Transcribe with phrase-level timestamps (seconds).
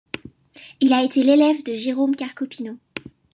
[0.79, 2.79] Il a été l'élève de Jérôme Carcopino.